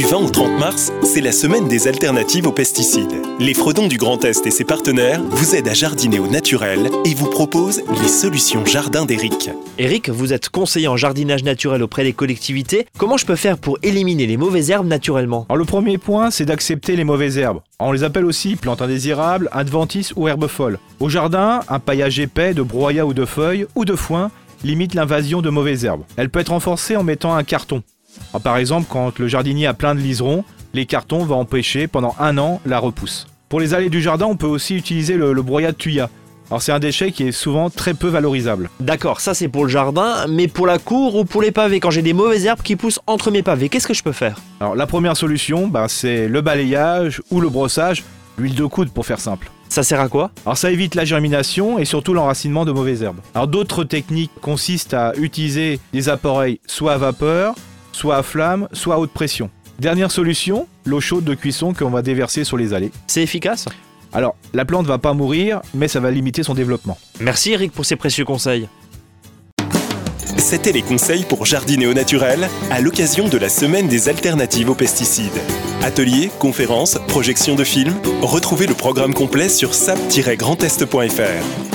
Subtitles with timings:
[0.00, 3.12] Du 20 au 30 mars, c'est la semaine des alternatives aux pesticides.
[3.38, 7.12] Les Fredons du Grand Est et ses partenaires vous aident à jardiner au naturel et
[7.12, 9.50] vous proposent les solutions jardin d'Eric.
[9.76, 12.86] Eric, vous êtes conseiller en jardinage naturel auprès des collectivités.
[12.96, 15.44] Comment je peux faire pour éliminer les mauvaises herbes naturellement?
[15.50, 17.60] Alors le premier point, c'est d'accepter les mauvaises herbes.
[17.78, 20.78] On les appelle aussi plantes indésirables, adventices ou herbes folles.
[21.00, 24.30] Au jardin, un paillage épais de broyat ou de feuilles ou de foin
[24.64, 26.04] limite l'invasion de mauvaises herbes.
[26.16, 27.82] Elle peut être renforcée en mettant un carton.
[28.32, 32.14] Alors, par exemple, quand le jardinier a plein de liserons, les cartons vont empêcher pendant
[32.18, 33.26] un an la repousse.
[33.48, 36.08] Pour les allées du jardin, on peut aussi utiliser le, le broyat de tuya.
[36.48, 38.70] Alors c'est un déchet qui est souvent très peu valorisable.
[38.80, 41.92] D'accord, ça c'est pour le jardin, mais pour la cour ou pour les pavés, quand
[41.92, 44.36] j'ai des mauvaises herbes qui poussent entre mes pavés, qu'est-ce que je peux faire?
[44.58, 48.02] Alors la première solution, bah, c'est le balayage ou le brossage,
[48.36, 49.48] l'huile de coude pour faire simple.
[49.68, 50.32] Ça sert à quoi?
[50.44, 53.20] Alors ça évite la germination et surtout l'enracinement de mauvaises herbes.
[53.36, 57.54] Alors d'autres techniques consistent à utiliser des appareils soit à vapeur,
[57.92, 59.50] soit à flamme, soit à haute pression.
[59.78, 62.92] Dernière solution, l'eau chaude de cuisson qu'on va déverser sur les allées.
[63.06, 63.66] C'est efficace?
[64.12, 66.98] Alors la plante va pas mourir, mais ça va limiter son développement.
[67.20, 68.68] Merci Eric pour ces précieux conseils.
[70.36, 74.74] C'était les conseils pour jardiner au naturel à l'occasion de la semaine des alternatives aux
[74.74, 75.40] pesticides.
[75.82, 81.69] Ateliers, conférences, projections de films, retrouvez le programme complet sur sap-grandest.fr.